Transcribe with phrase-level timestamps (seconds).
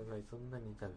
[0.00, 0.94] お互いそんなに多分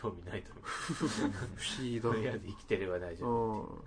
[0.00, 0.64] 興味ないと思う。
[1.56, 3.82] 不思議だとりあえず生きてれば大丈夫。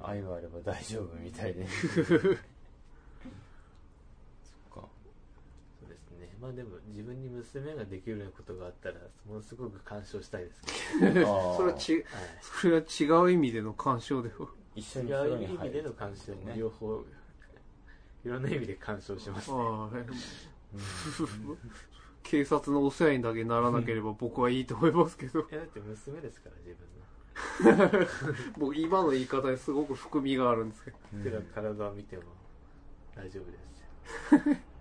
[0.00, 0.04] うん。
[0.04, 1.64] 愛があれば大丈夫みたいで。
[1.94, 2.10] そっか。
[4.74, 4.88] そ
[5.86, 6.34] うですね。
[6.40, 10.60] まあでも自分に娘ができるようなことがあったらものすごく干渉したいです
[10.98, 11.56] け あー。
[11.56, 12.12] それはちど、はい。
[12.40, 12.84] それは
[13.20, 16.56] 違う意味での干渉では一緒に違風呂う意味での干渉もね。
[16.56, 17.04] 両方、
[18.24, 19.56] いろんな意味で干渉しますね。
[19.56, 19.88] ああ
[20.74, 21.58] うん
[22.22, 28.06] 警察のお世話にだけならなければ僕はいいと思いますけどいやだって娘ですから自分の。
[28.58, 32.22] 僕今の言い方にすごく含みがあるんですけどうん体を見ても
[33.14, 34.56] 大丈夫ですよ。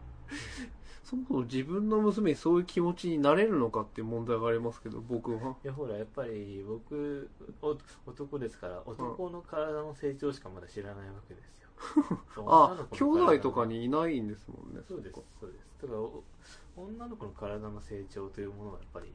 [1.04, 7.30] そもそも自分の娘にそういう気持ちになれるのかっていう問題がありますけど僕はいやほらやっぱり僕
[7.62, 11.61] お男ですから男の体の成長しかまだ知らないわけですよ。
[12.48, 15.66] あ兄弟とかにいないんですもんねそうですそうです。
[15.82, 16.24] だからお
[16.78, 19.12] 女の子の体の成長というものをやっぱり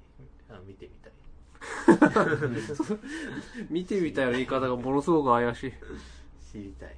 [0.51, 1.13] あ見てみたい。
[3.71, 5.73] 見てみたいな言い方がものすごく怪しい
[6.53, 6.97] 知りたい。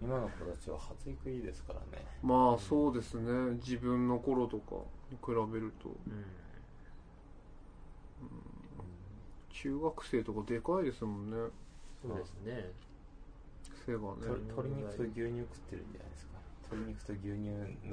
[0.00, 3.30] 今の子たちは発育いいですからねまあそうですね
[3.64, 4.76] 自分の頃とか
[5.10, 6.24] に比べるとうん。
[9.50, 11.36] 中学生とかでかいですもんね
[12.02, 12.72] そうですね。
[13.86, 16.32] 背がねと鶏肉と牛乳食ってるんじゃないですか。
[16.72, 17.28] 鶏肉と牛乳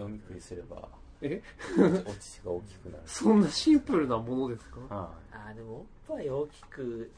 [0.01, 0.87] 飲み食いすれば
[1.21, 1.41] え？
[1.77, 3.03] お乳が大きくなる。
[3.07, 4.79] そんなシンプルなものですか？
[4.95, 7.11] はあーでもおっぱい大きく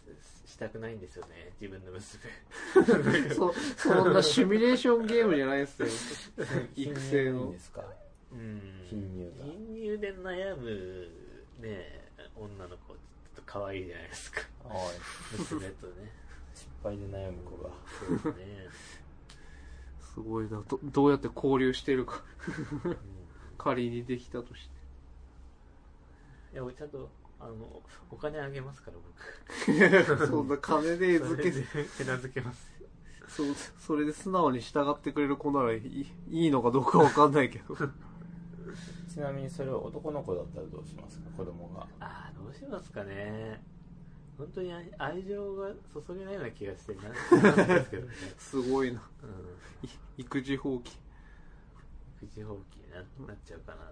[0.45, 3.29] したくないんですよね自分の娘。
[3.35, 5.87] そそんなシミュレーションゲームじゃないですよ。
[6.75, 7.51] い育成の。
[7.51, 7.83] ですか？
[8.31, 8.61] うん。
[8.89, 11.07] 貧乳が貧乳で悩む
[11.59, 12.97] ね女の子ちょっ
[13.35, 14.41] と可愛いじゃないですか。
[14.63, 16.11] はい娘とね
[16.53, 17.69] 失敗で悩む子が。
[17.99, 18.67] そうですね、
[20.13, 20.61] すごいな。
[20.67, 22.23] どどうやって交流してるか。
[22.85, 22.97] うん
[23.57, 24.69] 仮にできたとして。
[26.53, 27.07] いや俺ちゃんと
[27.39, 27.53] あの
[28.09, 30.25] お金あげますから僕。
[30.27, 31.51] そんな金でそ付け
[31.97, 32.71] 手なずけます。
[33.27, 33.47] そう
[33.79, 37.75] それで素直に従ってくれる子ならいいいいのかどうかわかんないけど。
[39.07, 41.29] ちなみにそれは男の子だったらどうしますか？
[41.37, 41.81] 子供が。
[41.99, 43.63] ああどうしますかね
[44.37, 47.03] 本当に愛愛情が注げないような気がしてなん
[47.57, 49.01] なんですけどね、すごいな。
[49.23, 49.87] うん。
[49.87, 50.97] い育児放棄
[52.23, 52.97] 育児放棄にな
[53.27, 53.83] なっちゃうかな、か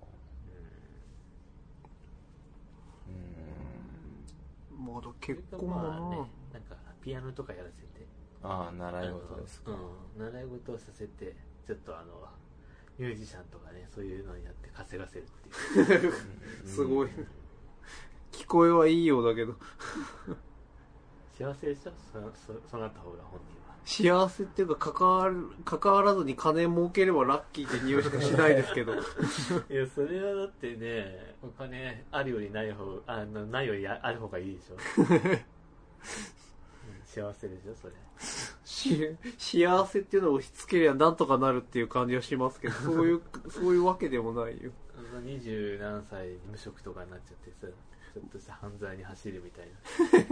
[3.07, 4.85] うーん。
[4.93, 8.07] まだうん、結婚もな、まあねなんかピアノとかやらせて。
[8.41, 9.75] ああ習い事ですか、う
[10.21, 11.35] ん、習い事をさせて
[11.67, 12.25] ちょっとあの
[12.97, 15.27] ミュージシャンとかねそういうのにやって稼がせるっ
[15.75, 16.13] ていう。
[16.65, 17.25] すごい聞
[18.49, 19.53] こえはいいようだけど。
[21.37, 21.91] 幸せでしょ？
[22.11, 22.19] そ
[22.53, 23.69] そそうなった方が本人は。
[23.85, 28.93] 幸せっていうか関わる関わらずに金儲ければラッキーって匂いしかしないですけど。
[28.93, 35.39] いやそれはだってねお金あるよりない方あのないよりあある方がいいでしょ、 うん
[37.05, 37.93] 幸せでしょそれ。
[38.65, 44.71] し幸せっていうのを押し付けりゃなんとかなるっていう感じはしますけどそういうそういうわけでもないよ。
[45.23, 47.67] 二十何歳無職とかになっちゃってさ。
[47.67, 49.67] ちょっとした犯罪に走るみたい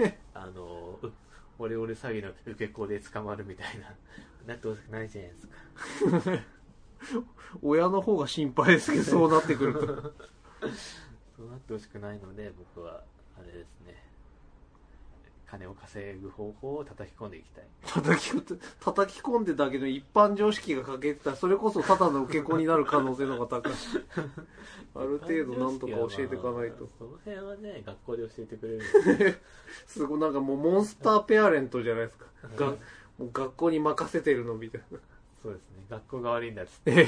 [0.06, 0.14] な。
[0.42, 1.12] あのう
[1.60, 3.94] オレオレ詐欺の受け子で捕まるみたいな。
[4.46, 5.48] なってほしくないじゃないです
[6.32, 6.44] か。
[7.62, 9.80] 親の方が心配ですけどそうなってくると。
[11.38, 13.04] そうなってほしくないので僕は
[13.38, 14.04] あれですね
[15.50, 17.64] 金を稼ぐ方法を叩き込んでいきたい。
[17.86, 18.32] 叩き
[18.80, 23.74] 叩き込んでだけど一般常識が欠けてたらそれこそただの受け子になる可能性の方が高い
[24.96, 26.90] ある程度なんとか教えていかないと。
[26.98, 29.40] その辺はね学校で教えてくれる。
[29.88, 32.26] すごいなんかもうモンスターペアレントじゃないですか。
[32.58, 32.68] が
[33.18, 35.00] もう学校に任せてるのみたいな。
[35.42, 35.78] そうですね。
[35.90, 37.08] 学校が悪いんだっつって。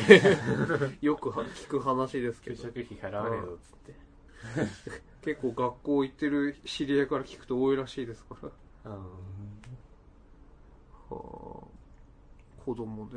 [1.06, 8.36] よくは聞く話ですけ給ど食費払わねえぞっつって結構学校行ってる知り合いから聞くと多いらしいですか
[8.86, 9.00] らうんは
[11.12, 11.16] あ
[12.66, 13.12] 子供ね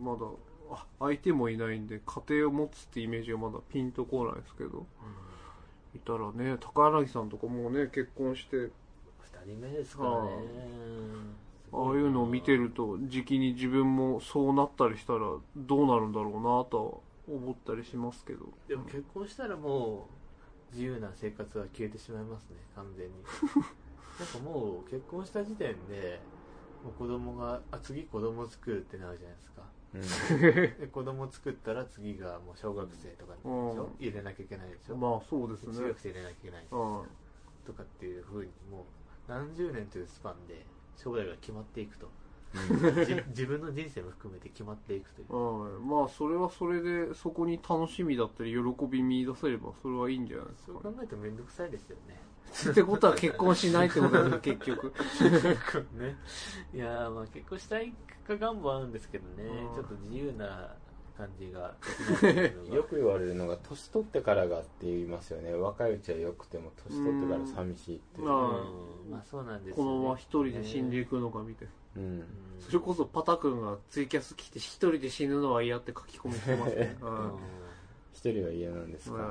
[0.00, 0.26] まだ
[0.70, 4.86] あ相手もいないんで家庭を持つってイメージがまだピンとこないですけど。
[5.96, 8.56] いたらね高柳さんとかもうね結婚して。
[8.56, 8.70] 2
[9.46, 10.28] 人目ですからね。
[11.72, 15.20] ああいうのを見てると時期に自分もそうなったりしたら
[15.56, 18.46] どうなるんだろうなとは思ったりしますけど。
[18.68, 20.25] でも結婚したらもう
[20.72, 23.14] 自由な生活は消えてしまいますね完全に。
[24.18, 26.20] なんかもう結婚した時点で
[26.82, 29.62] もう子供があ次子供作るってなるじゃないですか。
[29.94, 30.80] うん。
[30.80, 33.90] で子供作ったら次がもう小学生とかでしょ？
[33.98, 35.72] 入れなきゃいけないでしょ、まあそうですね。
[35.74, 37.04] 中学生入れなきゃいけないあ
[37.66, 38.84] とかっていうふうにもう
[39.28, 40.64] 何十年というスパンで
[40.96, 42.06] 将来が決まっていくと。
[42.06, 42.25] じ
[43.28, 45.34] 自分の人生も含めて決まっていくという。
[45.34, 45.72] はい。
[45.82, 50.72] まあそれはそれでそこに楽しみだったり喜び見出せればそれはいいんじゃないですか。
[50.82, 52.20] そう考えると面倒くさいですよね。
[52.70, 54.92] ってことは結婚しないってことですよ結局
[55.94, 56.16] ね。
[56.74, 57.92] いやーまあ結婚したい
[58.26, 59.44] か願望あるんですけどね。
[59.44, 59.74] うん。
[59.74, 60.74] ちょっと自由な
[61.16, 62.76] 感じができないっていうのが。
[62.76, 65.54] よく言われるのが年取ってからがって言いますよね。
[65.54, 68.28] 若いうちはよくても年取ってから寂しいっていう
[69.30, 72.02] そうなんですね、のまま一人で死んでいくのかみたいな。
[72.02, 72.10] うん。
[72.20, 72.24] うん
[72.60, 76.96] それこそパタ君がツイキャス来て一人で死ぬのは嫌って書き込みしてますね。
[77.02, 77.32] うん。
[78.14, 79.22] 一人は嫌なんですか、うん。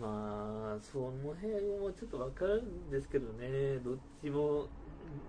[0.00, 3.76] まあその辺もちょっと分かるんですけどね。
[3.78, 4.66] どっちも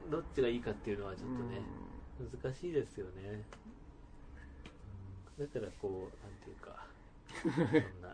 [0.10, 1.62] どっちがいいかっていうのはちょっとね、
[2.42, 3.44] 難しいですよね。
[5.40, 6.86] だからこうなんていうか
[7.32, 8.10] そんな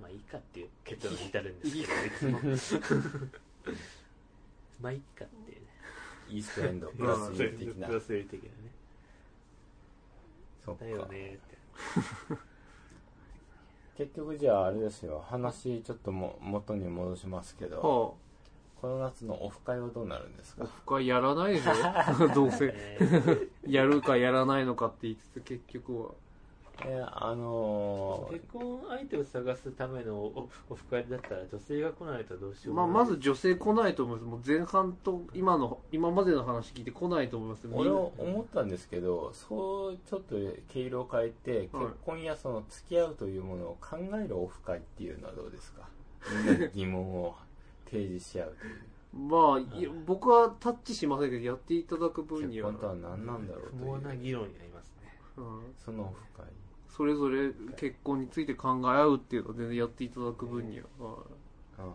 [0.00, 2.40] まあいいかっていう結論に至るんですけど いつも
[4.80, 5.66] まあいいかっていうね。
[6.28, 7.86] イーストエンド プラスそう有的な。
[7.88, 8.54] プラス有的なね。
[10.64, 10.84] そっか。
[10.84, 11.40] だよねって。
[13.96, 15.22] 結局じゃああれですよ。
[15.28, 18.16] 話ちょっとも元に戻しますけど、はこ
[18.84, 22.28] の夏のオフ会はどうなるんですあオかフ会やらないでしょ？
[22.34, 22.68] どうせ。
[22.68, 22.98] ね。
[23.66, 26.10] やるかやらないのかって言いつつ結局は
[26.86, 32.74] えあのー結婚相手を探すためのオオフ会だったら女性が来ないとどうしよう。
[32.74, 34.28] まあ、まず女性来ないと思います。
[34.28, 37.68] もう前半と今の今までの話聞いて来ないと思います。
[37.72, 40.36] 俺は思ったんですけどそうちょっと
[40.68, 41.84] 毛色を変えてはい。
[41.86, 45.88] 結婚やその付き合うというものを考えるオフ会っていうのはどうですか？
[46.74, 47.34] 疑問を
[47.86, 48.74] 提示し合うという。
[49.12, 52.70] まあい僕はタッチしませんけどやっていただく分には。
[52.70, 55.18] 結婚とは何なんだろうと不毛ないう議論になりますね。
[55.36, 55.44] うん。
[55.84, 56.46] そのオフ会
[56.96, 61.14] それぞれ結婚について考え合うっていうのは全然やっていただく分には、は
[61.78, 61.82] い。
[61.82, 61.94] は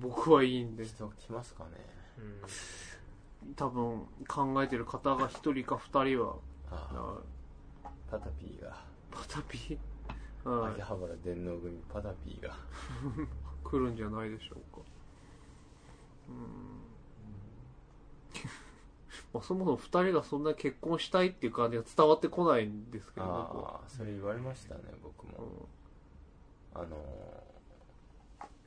[0.00, 0.84] 僕はいいんで。
[0.84, 1.70] い人来ますかね。
[2.18, 3.54] うん。
[3.54, 6.36] 多分考えてる方が1人か2人は
[8.10, 8.84] パタピーが。
[9.10, 10.72] パタピー、はい。
[10.72, 12.56] 秋葉原電脳組パタピーが。
[13.64, 14.82] 来るんじゃないでしょうか。
[16.28, 16.82] うん
[19.34, 23.32] まあそもそも2人がそんな結婚したいっていう感じが伝わってこないんですけど僕
[23.64, 23.74] は。
[23.74, 25.68] ああそれ言われましたね僕も。
[26.74, 26.92] あのー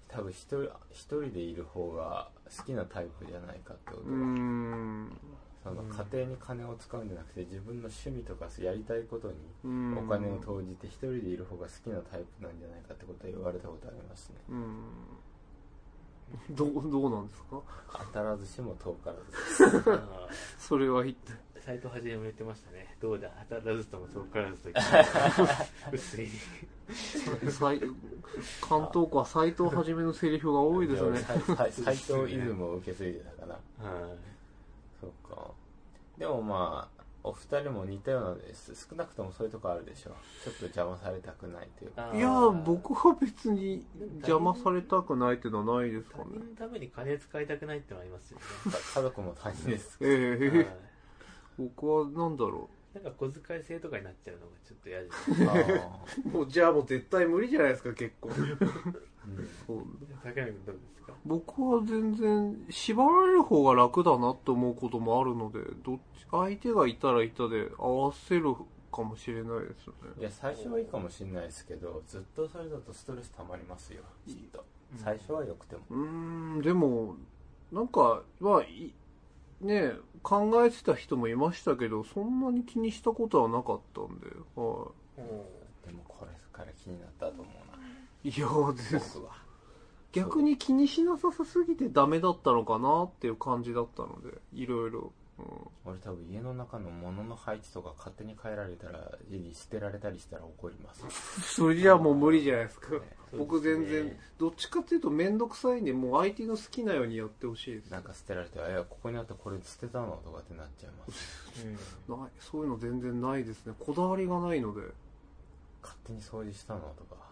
[0.08, 5.18] 多分一人一人でいる方が好きなタイプじゃないかってことうーん。
[5.62, 9.36] その家庭に金を使うんじゃなくて自分の趣味とかやりたいことに
[9.98, 14.36] お金を投じて一人でいる方が好きなタイプなんじゃないかってことは言われたことありますね。
[14.50, 14.78] うん
[16.52, 17.62] どう どうなんですか？
[17.94, 19.90] 当たらずしも遠からずです。
[19.90, 20.28] あ
[20.60, 21.34] それは一体。
[21.34, 22.96] ー斎藤はじめも言ってましたね。
[23.02, 23.30] どうだ？
[23.50, 24.86] 当たらずとも遠からずと言っ
[25.92, 26.30] て薄い
[27.52, 27.80] 斎
[28.62, 31.20] 関東区は斎藤はじめのセリフが多いですね。
[31.56, 33.54] 斎斎藤イズムを受け継いでたかな。
[33.54, 34.18] はい。
[35.02, 35.52] そうか。
[36.20, 36.95] でもまあ
[37.28, 38.88] お二人も似たようなです。
[38.88, 40.12] 少なくともそういうとこあるでしょ
[40.44, 42.12] ちょっと邪魔されたくないというか。
[42.14, 43.84] いや僕は別に
[44.18, 46.24] 邪魔されたくないっていうのはないですかね。
[46.26, 48.72] 他人のために金使いたくないってのはありますよね。
[48.72, 49.98] か 家族も他人です。
[50.02, 50.50] ええ。
[50.50, 50.68] はい。
[51.58, 55.18] 僕はなんだろなんか小遣い制とかになっちゃうのがちょっと嫌です。
[55.50, 58.30] あうもうじゃあもう絶対無理じゃないですか結構。
[58.32, 59.84] そう。
[60.24, 61.14] 竹山君どうですか？
[61.26, 68.56] 僕は全然縛られる方が楽だなって思うこともあるのでどっち相手がいたらいたで合わせる
[68.92, 74.64] かもしれないですよいねや最初はいいかもしれないですけどずっとそれだとストレス溜まりますよきっと。
[74.94, 74.98] うん。
[75.00, 75.82] 最初はよくても。
[75.90, 75.98] うー
[76.60, 77.16] んでも
[77.72, 78.94] なんかまあい
[79.62, 84.88] ね考えてた人もいましたけどそんなに気にしたことはなかったんで、は
[85.86, 87.78] でもこれから気になったと思うな。
[88.24, 89.20] いいやーです。
[90.12, 95.25] 逆に気にしなさすぎてダメだったのかなっていう感じだったのでいろいろ、うん
[95.84, 101.04] 俺多分家の中の物の配置とか勝手に変えられたら家に捨てられたりしたら怒ります。
[101.56, 102.92] それじゃあもう無理じゃないですか。
[102.92, 103.00] ね。
[103.38, 107.92] 僕全然、ねどっちかっていうと面倒くさいんでもう相手の好きなようにやってほしいです。
[107.92, 111.66] なんか捨てられて「いやここにあったこれ捨てたの?」とかってなっちゃいます。
[112.10, 112.20] うん。
[112.22, 113.74] ないそういうの全然ないですね。
[113.78, 114.82] こだわりがないので。
[115.84, 117.26] 勝手に掃除したのとか。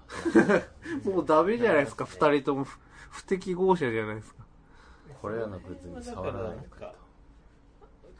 [1.09, 2.77] もうダメじゃないですか、ね二人とも不
[3.09, 4.43] 不適合者じゃないですか。
[5.21, 7.02] これらのグッズに触らないでくれと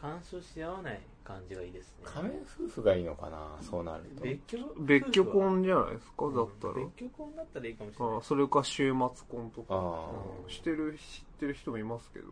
[0.03, 2.03] 干渉し合わない感じがいいですね。
[2.03, 4.23] 仮面夫婦がいいのかなそうなると。
[4.23, 4.57] 別居？
[4.79, 8.17] 別居夫婦は婚じゃないですかだったら、別居婚だったらいいかもしれない。
[8.17, 8.97] あそれか週末
[9.29, 9.75] 婚とか。
[9.75, 10.09] あ
[10.45, 12.25] うんしてる知ってる人もいますけど。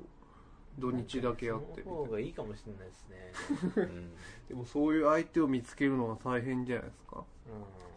[0.80, 3.32] 土日だけやってみその方てがいいかもしれないですね。
[3.78, 4.12] あうん。
[4.50, 7.18] でもそういう相手を見つけるのが大変じゃないですか。
[7.18, 7.24] うん。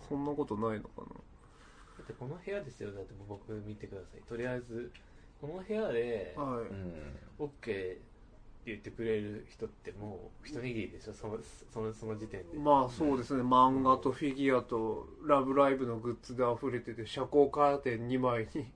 [0.08, 1.06] そんなことないのかな。
[1.06, 1.12] だ
[2.02, 2.92] ってこの部屋ですよ。
[2.92, 4.20] だって僕見てください。
[4.28, 4.92] とりあえず
[5.40, 6.94] この部屋ではい、うん。
[7.38, 7.98] OK
[8.66, 11.12] 言ってくれる人ってもう一握りでしょ？
[11.12, 11.38] その
[11.72, 13.42] そのその時点で、まあそうですね。
[13.42, 18.66] 漫画とフィギュアと「ラブライブ!」のグッズで溢れてて遮光カーテン2枚に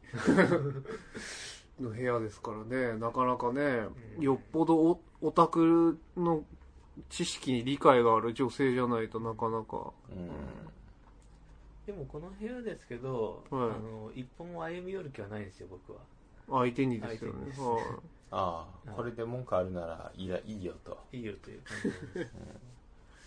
[1.80, 2.98] の部屋ですからね。
[2.98, 4.22] なかなかねうん。
[4.22, 6.44] よっぽどオオタクの
[7.08, 9.92] 知識に理解がある女性じゃないとなかなか。
[10.10, 10.30] うん。
[11.86, 13.62] でもこの部屋ですけど、はい。
[13.62, 16.00] あの一歩も歩み寄る気はないんですよ僕は
[16.50, 17.52] 相手にですよね。
[17.56, 17.82] はい。
[18.30, 20.98] ああこれで文句あるならいいやいいよと。
[21.12, 21.90] いいよという感じ
[22.20, 22.32] です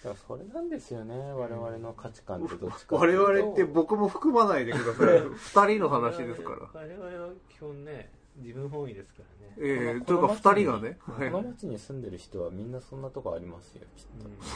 [0.04, 3.34] だからそれなんですよね我々の価値観ってどっちか我っていうと。
[3.44, 5.20] 々って僕も含まないでください。
[5.68, 6.70] 二人の話ですから。
[6.74, 11.30] 我々は基本ね自分本位ですからね、ええことのいうか二人がねこはい。
[11.32, 14.06] の町に住んでる人はみんなそんなとこありますよきっ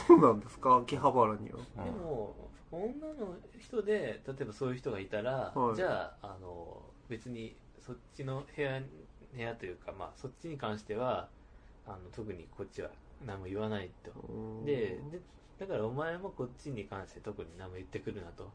[0.06, 0.76] そうなんですか？
[0.78, 1.58] 秋葉原には。
[1.58, 2.34] と、でも
[2.72, 5.76] 女の人で例えばそういう人がいたら、はい。
[5.76, 7.54] じゃああの別に
[7.86, 8.80] そっちの部屋
[9.34, 11.28] 部屋というか、まあ、そっちに関しては
[11.86, 12.90] あの特にこっちは
[13.24, 14.10] 何も言わないと。
[14.28, 14.64] うん。
[14.64, 15.20] でで
[15.58, 18.50] だからお前もこっちに関して特に何も言ってくるなと。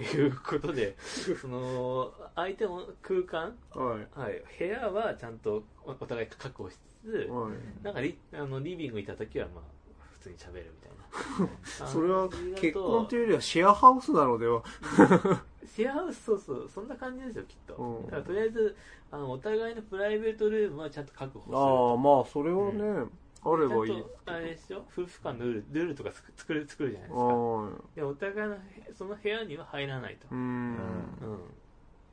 [0.00, 0.96] いうことで
[1.40, 4.18] その相手の空間、はい。
[4.18, 7.84] はい、部屋はちゃんとおお互い確保しつつ、はい。
[7.84, 9.64] なんかリあのリビングにいた時はまあ
[10.12, 10.94] 普通に喋るみたいな。
[11.86, 14.62] それは結婚というよりはシェアハウスなのでは
[15.66, 18.04] シェアハウスそうそうそんな感じですよきっと、うん。
[18.06, 18.76] だからとりあえず
[19.10, 23.10] あのお互いのプライベートルームはちゃんと確保するああまあそれはね、
[23.44, 23.92] あればいい。
[23.92, 27.24] ちゃんとあれでしょ夫婦間のルールルールとか作作る作るじゃないですか。
[27.26, 28.60] はでお互いのへ
[28.96, 30.26] その部屋には入らないと。
[30.26, 30.76] い、うん。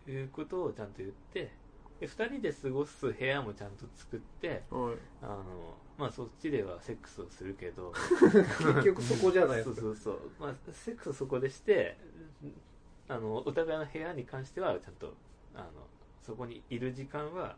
[0.08, 1.52] うん、いうことをちゃんと言って
[2.02, 5.44] で2人で過ごす部屋もちゃんと作ってはい、あの、
[6.00, 7.94] まあ、そっちではセックスをするけど。
[8.74, 9.76] 結局そこじゃないですか。
[9.76, 11.98] そうそうそう、まあ、セックスをそこでして
[13.12, 15.14] あのお互いの部屋に関してはちゃんと
[15.54, 15.66] あの
[16.26, 17.58] そこにいる時間は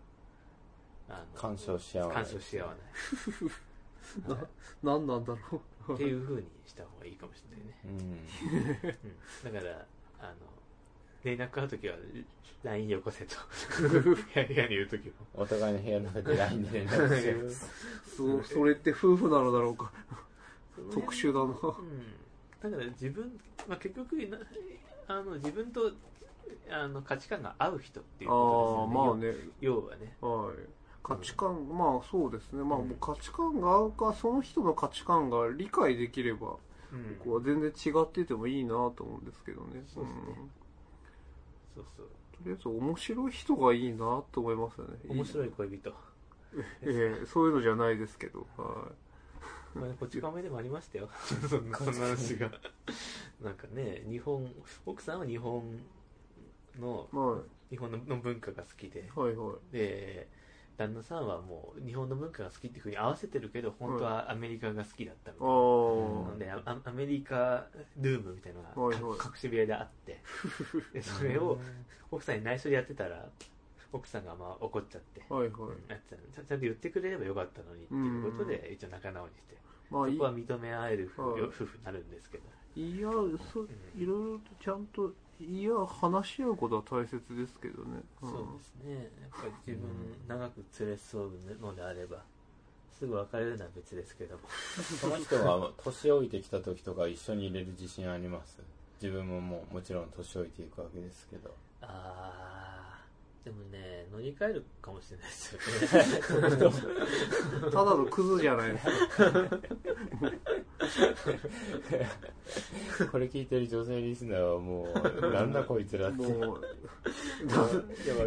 [1.08, 2.24] あの干渉し合わない。
[2.24, 2.80] 干渉し合わない、
[4.32, 4.48] はい
[4.84, 5.94] 何なんだろう。
[5.94, 9.50] っていうふうにした方がいいかもしれないね、うん。
[9.50, 9.86] うん、だから
[10.20, 10.34] あの
[11.24, 11.96] 連絡会う時は
[12.64, 13.36] LINE よこせと。
[13.94, 15.14] 部屋にいる時も。
[15.36, 17.52] お互いの部屋の中で LINE で連絡してる
[18.18, 19.92] そそれって夫婦なのだろうか。
[20.92, 21.46] 特殊だな。
[21.46, 24.40] うん、だから自分、まあ、結局な
[25.08, 25.92] あの自分と
[26.70, 29.36] あの価値観が合う人っていうことですよね。
[29.36, 29.54] まあね。
[29.62, 30.16] 要要はね。
[30.22, 30.70] はい。
[31.04, 32.64] 価値観まあそうですね。
[32.64, 36.56] まあうんもう価値観が合うかその人の価値観が理解できれば
[36.92, 37.16] うん。
[37.20, 39.84] ここは全然違っててもいいなと思うんですけどね。
[39.88, 40.22] そうですね。
[40.22, 40.52] ん。
[41.76, 42.08] そうそう。
[42.34, 45.00] とりあえず面白い人がいいなと思いますよね。
[45.08, 45.94] 面白い恋人、
[46.82, 48.48] ええそういうのじゃないですけど。
[48.58, 48.92] は
[49.76, 51.10] まあね、こち亀でもありましたよ。
[51.50, 52.52] そんな話が
[53.44, 54.48] なんかね日本
[54.86, 55.64] 奥さんは日本
[56.80, 57.16] のい。
[57.16, 59.02] は日本のの文化が好きで。
[59.02, 59.74] いはいはい。
[59.74, 60.28] で
[60.78, 67.68] 旦那さんはもう日本の文化が好きっていうふうに合わせてるけど本当はアメリカが好きだったみたいな、あなんであアメリカ
[68.02, 69.18] ルームみたいなのが、はいはい。
[69.20, 70.18] か隠し部屋であって。
[70.94, 71.60] でそれを
[72.12, 73.30] 奥さんに内緒でやってたら
[73.92, 75.52] 奥さんがまあ怒っちゃって、あはいはい。
[75.90, 79.58] ちゃんちゃんと言ってくれればよかったのにっていうことで一応仲直りして、
[79.92, 80.14] まあいい。
[80.16, 82.44] そこは認め合える夫婦になるんですけど、
[82.76, 83.10] いや
[83.54, 83.66] そ
[83.96, 88.04] いろいろとちゃんといや話し合うことは大切ですけどね、ん。
[88.22, 88.94] そうですね。
[88.94, 89.90] やっぱり自分
[90.28, 91.30] 長く連れ添う
[91.62, 92.18] のであれば
[92.98, 94.42] すぐ別れるのは別ですけども。
[95.02, 98.60] その人が年老いてきた時とか一緒に入れる自信あります？
[99.02, 101.54] 自分ももうもちろん年老いていくわけですけど。
[101.82, 105.56] あーでもね乗り換えるかもしれないです
[106.32, 106.72] よね。
[107.72, 109.60] ただのクズじゃないですか
[113.12, 114.88] これ聞いてる女性リスナーはも
[115.22, 116.18] うなんだこいつらって。
[116.28, 116.62] もう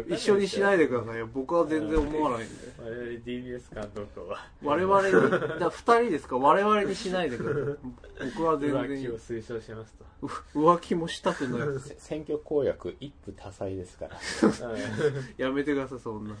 [0.09, 1.27] 一緒にしないでくださいよ。
[1.33, 2.55] 僕は全然思わないんで。
[2.79, 4.47] 我々 DBS 監督は。
[4.63, 5.11] 我々に
[5.59, 6.37] だ二人ですか？
[6.37, 7.75] 我々にしないでください。
[8.35, 10.05] 僕は全浮然気を推奨しますと。
[10.23, 10.27] う
[10.73, 11.89] 浮気もしたくないです。
[11.89, 14.19] せ選挙公約一夫多妻ですから。
[15.37, 16.35] やめてくださいそんな。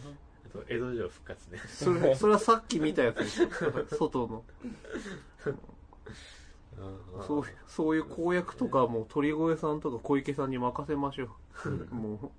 [0.69, 1.59] 江戸城復活ね。
[1.67, 3.49] それそれはさっき見たやつですよ
[3.91, 4.43] 外の
[7.25, 11.29] そうそういう公約とかはもう鳥越さんとか小池さんに任せましょ
[11.65, 11.95] う。
[11.95, 12.31] も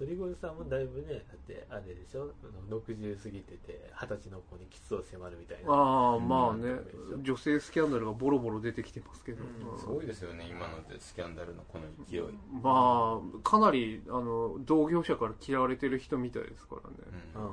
[0.00, 2.30] 鳥越さんもだいぶねだってあれでしょ
[2.70, 5.72] ？60過ぎてて二十歳の子にキスを迫るみたいうな。
[5.74, 6.70] ああまあね。
[7.12, 7.22] うん。
[7.22, 9.72] 女性スキャンダルがボロボロ出てきてますけど、うん。
[9.72, 9.78] うん。
[9.78, 10.48] すごいですよね。
[10.48, 12.22] 今のでスキャンダルのこの勢い、
[12.62, 16.96] まあかなりあの同業者から嫌われてる人みたいですからね。
[17.36, 17.42] うん。
[17.44, 17.50] うん。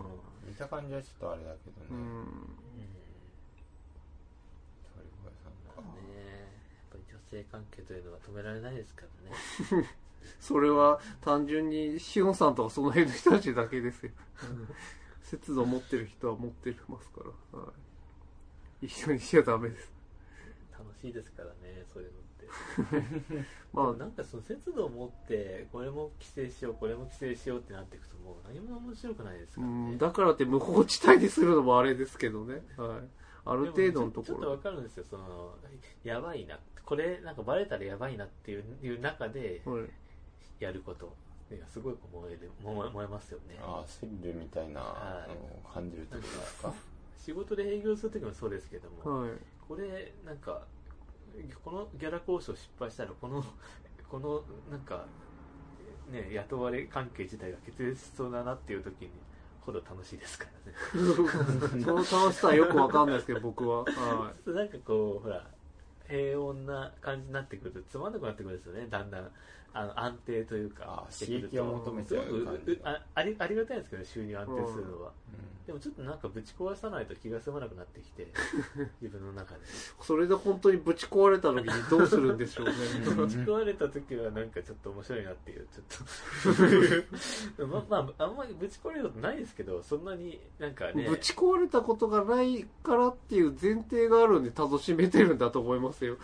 [0.47, 2.25] 見た感じはちょっとあれだけどね、うん
[4.95, 6.47] 鳥越さんとかねえ
[6.91, 9.03] やっぱり女性関係というのは止められないですか
[9.71, 9.89] らね。
[10.39, 14.11] それは単純にしおんさんとかその辺の人たちだけですよ。
[15.21, 17.21] 節度持ってる人は持ってますか
[17.53, 17.67] ら、は
[18.81, 19.91] い、一緒にしちゃダメです。
[20.71, 23.45] 楽しいですからねそういうのって。
[23.73, 23.93] まあ。
[23.93, 29.73] なんかその節度を持ってこれも規制しようこれも規制しようってなっていくともう何も面白くないですからね。
[29.73, 33.09] うんだからって無法地帯にするのもあれですけどね、はい、
[33.45, 34.21] ある程度のとで。
[34.21, 35.05] もちょっとわころかるんですよ。
[35.09, 35.57] その
[36.03, 39.83] やばいなこれなんかバレたらやばいなっていういう中ではい。
[40.59, 41.13] やること。
[41.53, 43.57] いやすごいこう燃える燃え燃えますよね。
[43.61, 45.29] ああスリルみたいなはい。
[45.29, 46.73] のを感じる時ですか？
[47.17, 49.31] 仕事で営業する時もそうですけども、はい。
[49.67, 50.61] これなんか
[51.63, 53.43] このギャラ交渉失敗したらこの
[54.09, 55.05] このなんか
[56.09, 59.09] ね雇われ関係自体が決裂しそうだなっていう時に
[59.61, 60.77] ほど楽しいですからね。
[61.83, 65.45] その楽しさはよくわかんないですけど僕は、は なんかこうほら
[66.07, 68.87] 平穏な感じになってくるとつまんなくなってくるんですよね。
[68.89, 69.29] だんだん
[69.73, 71.05] あの安定というか。
[71.07, 75.11] あしてくると刺激を求めちゃうすごく感じうあありありがたいんですけど収入安定するのは、う
[75.67, 78.25] でもちょっとなんかぶち壊さないと気が済まなくなってきて
[79.01, 79.59] 自分の中で。
[79.59, 79.63] い、
[80.01, 82.73] それで本当にぶち壊れた時にどうするんでしょうね。
[83.03, 87.67] ぶち壊れた時はなんかちょっと面白いなっていうちょっと。
[87.67, 91.09] ままああんまりぶち壊れることないですけどそんなになんかね。
[91.09, 96.15] ぶち壊れたことがないからっていう前提があるんで楽しめてるんだと思いますよ。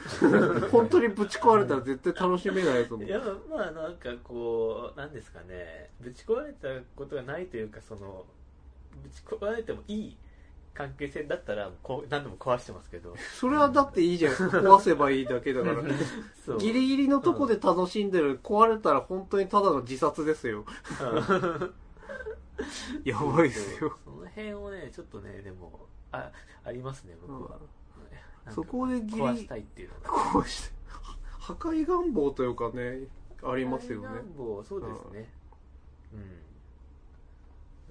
[0.71, 3.19] 本当にぶち壊れたら絶対楽しめないと思ういや
[3.49, 5.89] まあなんかこうなんですかね。
[5.99, 8.25] ぶち壊れたことがないというかその
[9.01, 10.17] ぶち壊れてもいい
[10.73, 13.15] 関係性だったらこう何度も壊してますけど。
[13.39, 15.83] それはだっていいじゃないですか壊せばいいだけだから。
[16.45, 16.57] そう。
[16.57, 20.65] ギリギリのとこで楽しんでる壊れたら本当にただの自殺ですよ。
[23.03, 23.97] やばいっすよ。
[24.03, 26.31] その辺をねちょっとねでもあ
[26.63, 27.59] ありますね僕は、なん
[28.45, 30.09] かそこでギリ壊したいっていうのが。
[30.31, 30.73] こうして
[31.39, 33.07] 破壊願望というかね
[33.43, 34.07] ありますよね。
[34.07, 35.29] 願望そうですね。
[36.13, 36.19] うん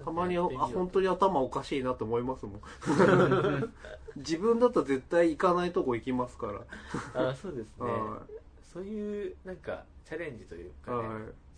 [0.03, 2.61] たまにあ本当に頭おかしいなと思いますもん。
[4.17, 7.91] 自分だったら絶対行かないとこ行きますから、あそうですね。
[7.91, 8.21] は
[8.61, 11.07] そういうなんかチャレンジといういかね、はい。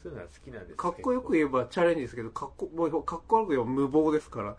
[0.02, 4.56] そういうのは好きなんですかっこよく言えばチャレンジですけどかっこもうかっこ悪く言えば無謀ですから。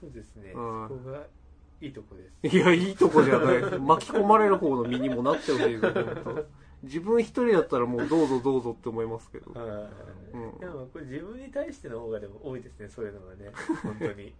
[0.00, 1.22] そうですね、うんそこが
[1.80, 2.56] いいとこです。
[2.56, 3.60] いやいいとこじゃない。
[3.80, 6.46] 巻き込まれる方の身にもなってほしいです本当
[6.82, 9.52] 自分一人だったらもうどうぞどうぞって思いますけど。
[9.54, 9.88] ああ
[10.34, 10.58] うん。
[10.58, 13.50] でもこれ自分に対しての方がでも多いですねそういうのがね。
[13.82, 14.34] 本当に。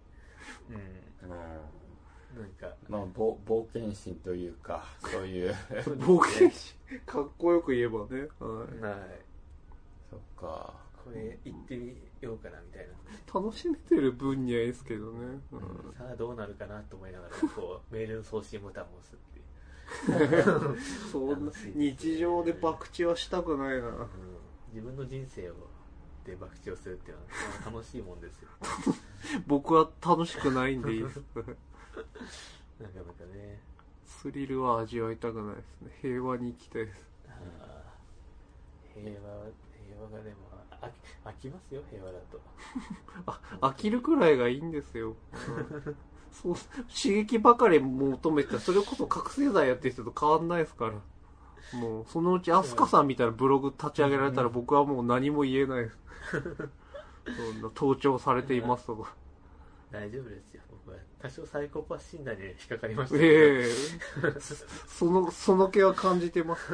[0.69, 1.27] うん。
[1.27, 1.29] ん。
[1.29, 2.75] なんか。
[2.89, 5.53] まあ冒冒険心というかそういう。
[5.99, 6.75] 冒険心
[7.05, 8.81] かっこよく言えばね、はい。
[8.81, 9.21] はい。
[10.09, 10.83] そっか。
[11.03, 12.93] これ行ってみようかなみたいな、
[13.41, 15.93] 楽しめてる分にはいいですけどね、うん。
[15.97, 19.45] さあどうなるかなと思いながらこうメールの送信ボタンを押すっていう、
[21.11, 23.87] そんな日常で博打はしたくないな。
[23.87, 24.07] うん、
[24.71, 25.55] 自分の人生を
[26.25, 27.29] で博打をするっていうのは
[27.61, 28.49] まあ楽しいもんですよ。
[29.47, 31.21] 僕は楽しくないんでいいです。
[31.35, 31.47] なか
[32.79, 33.61] なかね。
[34.05, 35.97] スリルは味わいたくないですね。
[36.01, 37.13] 平和に生きたいです。
[38.93, 39.45] 平和
[39.87, 40.35] 平和がでも
[40.81, 40.93] あ飽き
[41.25, 42.41] 飽きますよ平和だと。
[43.25, 45.97] あ飽きるくらいがいいんですよ、うん
[46.33, 50.93] そう刺激ばかり求めてたらそれこそ覚醒剤やってる人と変わんないですから。
[51.77, 55.97] もうそのうち飛鳥さんみたいなブログ立ち上げられたら僕はもう何も言えないです。
[56.33, 59.13] そんな盗聴されていますとか。
[59.91, 60.97] 大丈夫ですよ僕は。
[61.21, 63.71] 多少サイコパス診断に引っかかりましたけど、ええ。
[64.87, 66.71] そのその気は感じてます。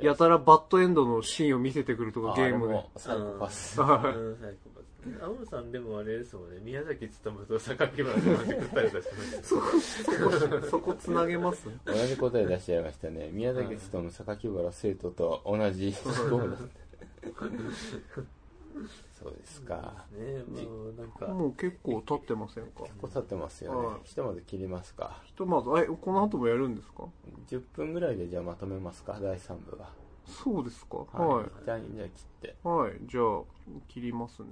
[0.00, 0.14] や。
[0.14, 2.84] たらバッドエンドのシーンを見せてくるとかゲームで。
[2.96, 4.85] サイコパスうんサイコパス
[5.20, 6.58] 青野さんでもあれですもんね。
[6.62, 9.66] 宮崎勤と榊原さんで答え出してましたそこ
[10.70, 11.68] そこつなげます？
[11.84, 13.30] 同じ答え出しちゃいましたね。
[13.32, 16.08] 宮崎勤榊原生徒と同じそ
[19.30, 20.04] うですか。
[20.12, 21.26] ねもうなんか。
[21.28, 22.82] もう結構経ってませんか？
[22.82, 23.86] 結構経ってますよね。
[23.86, 23.96] はい。
[24.04, 25.22] ひとまず切りますか。
[25.24, 27.04] ひとまずえこの後もやるんですか
[27.48, 29.18] ？10分ぐらいでじゃあまとめますか？
[29.20, 29.88] 第3部は。
[30.26, 30.98] そうですか。
[30.98, 31.46] はい、はい。
[31.64, 32.54] じゃあじゃあ切って。
[32.62, 33.42] はい、じゃあ
[33.88, 34.48] 切りますね